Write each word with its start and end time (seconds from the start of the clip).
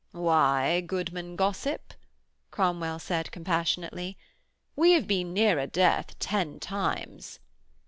'Why, 0.13 0.81
goodman 0.83 1.35
gossip,' 1.35 1.93
Cromwell 2.49 2.97
said 2.97 3.31
compassionately, 3.31 4.17
'we 4.75 4.93
have 4.93 5.05
been 5.07 5.31
nearer 5.31 5.67
death 5.67 6.17
ten 6.17 6.59
times.' 6.59 7.39